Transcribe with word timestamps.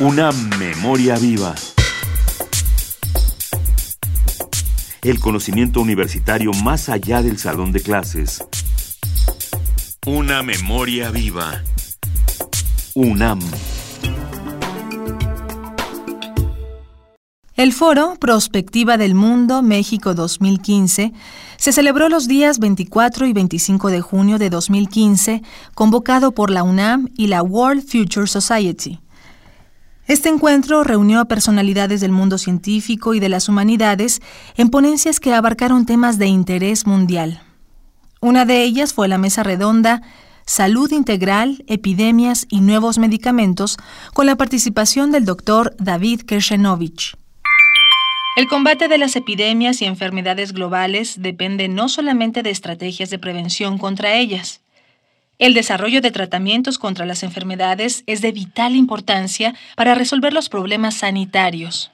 Una 0.00 0.30
memoria 0.58 1.18
viva. 1.18 1.54
El 5.02 5.20
conocimiento 5.20 5.82
universitario 5.82 6.52
más 6.64 6.88
allá 6.88 7.20
del 7.20 7.36
salón 7.36 7.70
de 7.70 7.82
clases. 7.82 8.42
Una 10.06 10.42
memoria 10.42 11.10
viva. 11.10 11.62
UNAM. 12.94 13.40
El 17.56 17.74
foro 17.74 18.16
Prospectiva 18.18 18.96
del 18.96 19.14
Mundo 19.14 19.60
México 19.60 20.14
2015 20.14 21.12
se 21.58 21.72
celebró 21.72 22.08
los 22.08 22.26
días 22.26 22.58
24 22.58 23.26
y 23.26 23.34
25 23.34 23.90
de 23.90 24.00
junio 24.00 24.38
de 24.38 24.48
2015, 24.48 25.42
convocado 25.74 26.32
por 26.32 26.50
la 26.50 26.62
UNAM 26.62 27.10
y 27.18 27.26
la 27.26 27.42
World 27.42 27.82
Future 27.86 28.26
Society. 28.26 28.98
Este 30.10 30.28
encuentro 30.28 30.82
reunió 30.82 31.20
a 31.20 31.26
personalidades 31.26 32.00
del 32.00 32.10
mundo 32.10 32.36
científico 32.36 33.14
y 33.14 33.20
de 33.20 33.28
las 33.28 33.48
humanidades 33.48 34.20
en 34.56 34.68
ponencias 34.68 35.20
que 35.20 35.32
abarcaron 35.32 35.86
temas 35.86 36.18
de 36.18 36.26
interés 36.26 36.84
mundial. 36.84 37.44
Una 38.20 38.44
de 38.44 38.64
ellas 38.64 38.92
fue 38.92 39.06
la 39.06 39.18
mesa 39.18 39.44
redonda 39.44 40.02
Salud 40.46 40.90
Integral, 40.90 41.62
Epidemias 41.68 42.48
y 42.50 42.60
Nuevos 42.60 42.98
Medicamentos, 42.98 43.76
con 44.12 44.26
la 44.26 44.34
participación 44.34 45.12
del 45.12 45.24
doctor 45.24 45.76
David 45.78 46.22
Kershenovich. 46.22 47.16
El 48.34 48.48
combate 48.48 48.88
de 48.88 48.98
las 48.98 49.14
epidemias 49.14 49.80
y 49.80 49.84
enfermedades 49.84 50.52
globales 50.52 51.22
depende 51.22 51.68
no 51.68 51.88
solamente 51.88 52.42
de 52.42 52.50
estrategias 52.50 53.10
de 53.10 53.20
prevención 53.20 53.78
contra 53.78 54.14
ellas, 54.14 54.60
el 55.40 55.54
desarrollo 55.54 56.02
de 56.02 56.10
tratamientos 56.12 56.78
contra 56.78 57.06
las 57.06 57.22
enfermedades 57.22 58.04
es 58.06 58.20
de 58.20 58.30
vital 58.30 58.76
importancia 58.76 59.54
para 59.74 59.94
resolver 59.94 60.32
los 60.32 60.50
problemas 60.50 60.94
sanitarios. 60.94 61.90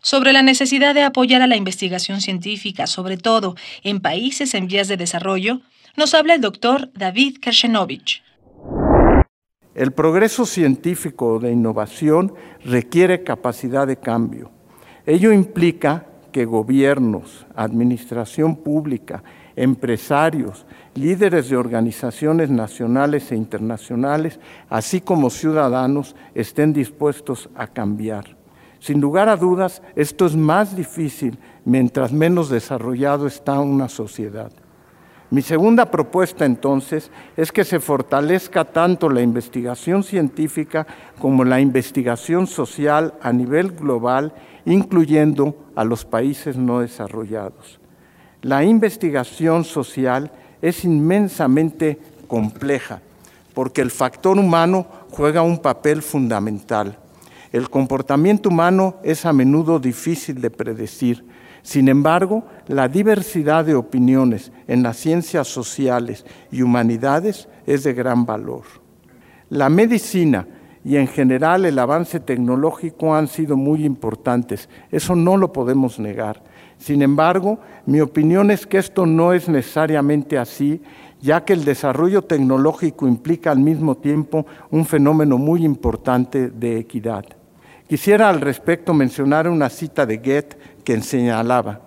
Sobre 0.00 0.32
la 0.32 0.42
necesidad 0.42 0.94
de 0.94 1.02
apoyar 1.02 1.42
a 1.42 1.46
la 1.46 1.56
investigación 1.56 2.22
científica, 2.22 2.86
sobre 2.86 3.18
todo 3.18 3.54
en 3.82 4.00
países 4.00 4.54
en 4.54 4.66
vías 4.66 4.88
de 4.88 4.96
desarrollo, 4.96 5.60
nos 5.96 6.14
habla 6.14 6.34
el 6.34 6.40
doctor 6.40 6.90
David 6.94 7.36
Kershenovich. 7.38 8.22
El 9.74 9.92
progreso 9.92 10.46
científico 10.46 11.38
de 11.38 11.52
innovación 11.52 12.32
requiere 12.64 13.24
capacidad 13.24 13.86
de 13.86 13.98
cambio. 13.98 14.50
Ello 15.04 15.32
implica 15.32 16.06
que 16.38 16.44
gobiernos, 16.44 17.44
administración 17.56 18.54
pública, 18.54 19.24
empresarios, 19.56 20.66
líderes 20.94 21.48
de 21.48 21.56
organizaciones 21.56 22.48
nacionales 22.48 23.32
e 23.32 23.34
internacionales, 23.34 24.38
así 24.70 25.00
como 25.00 25.30
ciudadanos, 25.30 26.14
estén 26.36 26.72
dispuestos 26.72 27.50
a 27.56 27.66
cambiar. 27.66 28.36
Sin 28.78 29.00
lugar 29.00 29.28
a 29.28 29.36
dudas, 29.36 29.82
esto 29.96 30.26
es 30.26 30.36
más 30.36 30.76
difícil 30.76 31.36
mientras 31.64 32.12
menos 32.12 32.50
desarrollado 32.50 33.26
está 33.26 33.58
una 33.58 33.88
sociedad. 33.88 34.52
Mi 35.30 35.42
segunda 35.42 35.90
propuesta 35.90 36.46
entonces 36.46 37.10
es 37.36 37.52
que 37.52 37.64
se 37.64 37.80
fortalezca 37.80 38.64
tanto 38.64 39.10
la 39.10 39.20
investigación 39.20 40.02
científica 40.02 40.86
como 41.20 41.44
la 41.44 41.60
investigación 41.60 42.46
social 42.46 43.14
a 43.20 43.32
nivel 43.32 43.72
global, 43.72 44.32
incluyendo 44.64 45.54
a 45.76 45.84
los 45.84 46.06
países 46.06 46.56
no 46.56 46.80
desarrollados. 46.80 47.78
La 48.40 48.64
investigación 48.64 49.64
social 49.64 50.30
es 50.62 50.84
inmensamente 50.84 51.98
compleja 52.26 53.02
porque 53.58 53.82
el 53.82 53.90
factor 53.90 54.38
humano 54.38 54.86
juega 55.10 55.42
un 55.42 55.58
papel 55.58 56.00
fundamental. 56.00 56.96
El 57.50 57.68
comportamiento 57.68 58.50
humano 58.50 58.96
es 59.02 59.26
a 59.26 59.32
menudo 59.32 59.80
difícil 59.80 60.40
de 60.40 60.48
predecir. 60.48 61.24
Sin 61.62 61.88
embargo, 61.88 62.44
la 62.66 62.88
diversidad 62.88 63.64
de 63.64 63.74
opiniones 63.74 64.52
en 64.66 64.82
las 64.82 64.96
ciencias 64.96 65.48
sociales 65.48 66.24
y 66.50 66.62
humanidades 66.62 67.48
es 67.66 67.84
de 67.84 67.92
gran 67.92 68.24
valor. 68.24 68.62
La 69.50 69.68
medicina 69.68 70.46
y 70.84 70.96
en 70.96 71.06
general 71.06 71.64
el 71.64 71.78
avance 71.78 72.20
tecnológico 72.20 73.14
han 73.14 73.28
sido 73.28 73.56
muy 73.56 73.84
importantes, 73.84 74.68
eso 74.90 75.14
no 75.14 75.36
lo 75.36 75.52
podemos 75.52 75.98
negar. 75.98 76.42
Sin 76.78 77.02
embargo, 77.02 77.58
mi 77.86 78.00
opinión 78.00 78.50
es 78.50 78.66
que 78.66 78.78
esto 78.78 79.04
no 79.04 79.32
es 79.32 79.48
necesariamente 79.48 80.38
así, 80.38 80.80
ya 81.20 81.44
que 81.44 81.52
el 81.52 81.64
desarrollo 81.64 82.22
tecnológico 82.22 83.08
implica 83.08 83.50
al 83.50 83.58
mismo 83.58 83.96
tiempo 83.96 84.46
un 84.70 84.86
fenómeno 84.86 85.36
muy 85.38 85.64
importante 85.64 86.48
de 86.50 86.78
equidad. 86.78 87.24
Quisiera 87.88 88.28
al 88.28 88.40
respecto 88.42 88.92
mencionar 88.92 89.48
una 89.48 89.70
cita 89.70 90.04
de 90.04 90.18
Goethe 90.18 90.58
que 90.84 91.00
señalaba, 91.00 91.80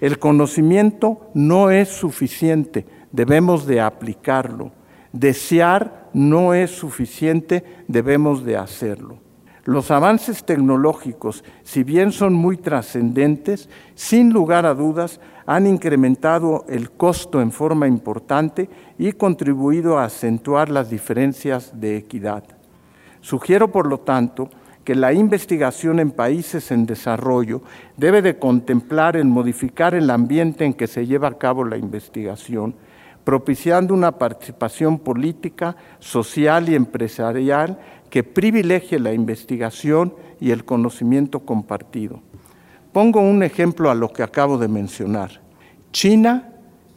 el 0.00 0.18
conocimiento 0.18 1.30
no 1.34 1.70
es 1.70 1.88
suficiente, 1.88 2.84
debemos 3.12 3.66
de 3.66 3.80
aplicarlo. 3.80 4.72
Desear 5.12 6.08
no 6.12 6.52
es 6.52 6.70
suficiente, 6.72 7.64
debemos 7.88 8.44
de 8.44 8.56
hacerlo. 8.56 9.18
Los 9.64 9.90
avances 9.90 10.44
tecnológicos, 10.44 11.42
si 11.62 11.82
bien 11.82 12.12
son 12.12 12.34
muy 12.34 12.56
trascendentes, 12.56 13.68
sin 13.94 14.32
lugar 14.32 14.66
a 14.66 14.74
dudas 14.74 15.20
han 15.46 15.66
incrementado 15.66 16.64
el 16.68 16.90
costo 16.90 17.40
en 17.40 17.50
forma 17.50 17.88
importante 17.88 18.68
y 18.98 19.12
contribuido 19.12 19.98
a 19.98 20.04
acentuar 20.04 20.70
las 20.70 20.90
diferencias 20.90 21.80
de 21.80 21.96
equidad. 21.96 22.44
Sugiero, 23.20 23.72
por 23.72 23.86
lo 23.88 23.98
tanto, 23.98 24.50
que 24.86 24.94
la 24.94 25.12
investigación 25.12 25.98
en 25.98 26.12
países 26.12 26.70
en 26.70 26.86
desarrollo 26.86 27.60
debe 27.96 28.22
de 28.22 28.38
contemplar 28.38 29.16
el 29.16 29.24
modificar 29.24 29.96
el 29.96 30.08
ambiente 30.10 30.64
en 30.64 30.74
que 30.74 30.86
se 30.86 31.08
lleva 31.08 31.26
a 31.26 31.38
cabo 31.38 31.64
la 31.64 31.76
investigación, 31.76 32.72
propiciando 33.24 33.92
una 33.92 34.12
participación 34.12 35.00
política, 35.00 35.74
social 35.98 36.68
y 36.68 36.76
empresarial 36.76 37.80
que 38.10 38.22
privilegie 38.22 39.00
la 39.00 39.12
investigación 39.12 40.14
y 40.40 40.52
el 40.52 40.64
conocimiento 40.64 41.40
compartido. 41.40 42.20
Pongo 42.92 43.20
un 43.20 43.42
ejemplo 43.42 43.90
a 43.90 43.94
lo 43.96 44.12
que 44.12 44.22
acabo 44.22 44.56
de 44.56 44.68
mencionar. 44.68 45.40
China, 45.90 46.52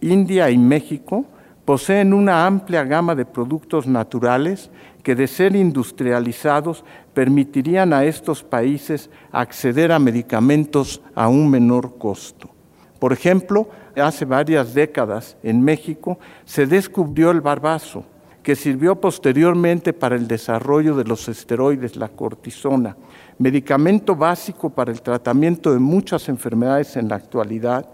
India 0.00 0.50
y 0.50 0.56
México 0.56 1.26
poseen 1.64 2.12
una 2.12 2.46
amplia 2.46 2.84
gama 2.84 3.14
de 3.14 3.24
productos 3.24 3.86
naturales 3.86 4.70
que 5.02 5.14
de 5.14 5.26
ser 5.26 5.56
industrializados 5.56 6.84
permitirían 7.12 7.92
a 7.92 8.04
estos 8.04 8.42
países 8.42 9.10
acceder 9.32 9.92
a 9.92 9.98
medicamentos 9.98 11.02
a 11.14 11.28
un 11.28 11.50
menor 11.50 11.98
costo. 11.98 12.50
Por 12.98 13.12
ejemplo, 13.12 13.68
hace 13.96 14.24
varias 14.24 14.74
décadas 14.74 15.36
en 15.42 15.62
México 15.62 16.18
se 16.44 16.66
descubrió 16.66 17.30
el 17.30 17.40
barbazo, 17.40 18.04
que 18.42 18.56
sirvió 18.56 19.00
posteriormente 19.00 19.94
para 19.94 20.16
el 20.16 20.28
desarrollo 20.28 20.94
de 20.94 21.04
los 21.04 21.28
esteroides, 21.28 21.96
la 21.96 22.08
cortisona, 22.08 22.94
medicamento 23.38 24.14
básico 24.14 24.68
para 24.68 24.92
el 24.92 25.00
tratamiento 25.00 25.72
de 25.72 25.78
muchas 25.78 26.28
enfermedades 26.28 26.96
en 26.96 27.08
la 27.08 27.16
actualidad, 27.16 27.88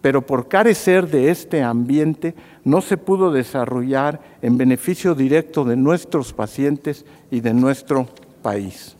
pero 0.00 0.22
por 0.22 0.48
carecer 0.48 1.08
de 1.08 1.30
este 1.30 1.62
ambiente 1.62 2.34
no 2.64 2.80
se 2.80 2.96
pudo 2.96 3.30
desarrollar 3.30 4.20
en 4.42 4.56
beneficio 4.56 5.14
directo 5.14 5.64
de 5.64 5.76
nuestros 5.76 6.32
pacientes 6.32 7.04
y 7.30 7.40
de 7.40 7.54
nuestro 7.54 8.08
país. 8.42 8.96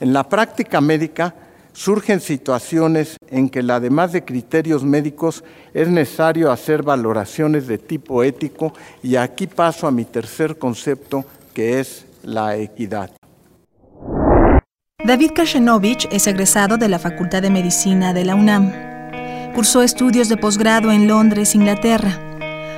En 0.00 0.12
la 0.12 0.28
práctica 0.28 0.80
médica, 0.80 1.34
surgen 1.72 2.20
situaciones 2.20 3.16
en 3.28 3.48
que, 3.48 3.60
además 3.60 4.12
de 4.12 4.24
criterios 4.24 4.82
médicos, 4.82 5.44
es 5.72 5.88
necesario 5.88 6.50
hacer 6.50 6.82
valoraciones 6.82 7.68
de 7.68 7.78
tipo 7.78 8.24
ético 8.24 8.72
y 9.02 9.14
aquí 9.14 9.46
paso 9.46 9.86
a 9.86 9.92
mi 9.92 10.04
tercer 10.04 10.58
concepto, 10.58 11.24
que 11.54 11.78
es 11.78 12.04
la 12.24 12.56
equidad. 12.56 13.10
David 15.04 15.30
Kashenovich 15.36 16.08
es 16.10 16.26
egresado 16.26 16.76
de 16.76 16.88
la 16.88 16.98
Facultad 16.98 17.42
de 17.42 17.50
Medicina 17.50 18.12
de 18.12 18.24
la 18.24 18.34
UNAM. 18.34 18.87
Cursó 19.58 19.82
estudios 19.82 20.28
de 20.28 20.36
posgrado 20.36 20.92
en 20.92 21.08
Londres, 21.08 21.56
Inglaterra. 21.56 22.16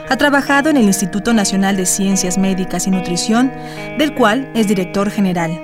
Ha 0.08 0.16
trabajado 0.16 0.70
en 0.70 0.78
el 0.78 0.84
Instituto 0.84 1.34
Nacional 1.34 1.76
de 1.76 1.84
Ciencias 1.84 2.38
Médicas 2.38 2.86
y 2.86 2.90
Nutrición, 2.90 3.52
del 3.98 4.14
cual 4.14 4.50
es 4.54 4.66
director 4.66 5.10
general. 5.10 5.60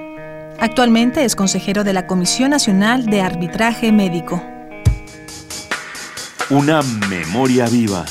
Actualmente 0.61 1.25
es 1.25 1.35
consejero 1.35 1.85
de 1.85 1.95
la 1.95 2.07
Comisión 2.07 2.51
Nacional 2.51 3.07
de 3.07 3.23
Arbitraje 3.23 3.93
Médico. 3.93 4.45
Una 6.51 6.83
memoria 6.83 7.67
viva. 7.67 8.05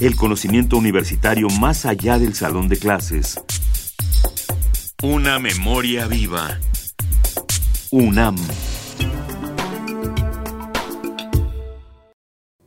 El 0.00 0.16
conocimiento 0.16 0.76
universitario 0.76 1.46
más 1.60 1.86
allá 1.86 2.18
del 2.18 2.34
salón 2.34 2.68
de 2.68 2.78
clases. 2.78 3.40
Una 5.04 5.38
memoria 5.38 6.08
viva. 6.08 6.58
UNAM. 7.92 8.34